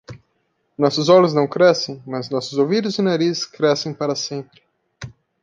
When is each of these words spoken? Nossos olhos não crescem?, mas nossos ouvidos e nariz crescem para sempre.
Nossos 0.75 1.09
olhos 1.09 1.31
não 1.31 1.47
crescem?, 1.47 2.01
mas 2.07 2.27
nossos 2.27 2.57
ouvidos 2.57 2.97
e 2.97 3.03
nariz 3.03 3.45
crescem 3.45 3.93
para 3.93 4.15
sempre. 4.15 4.59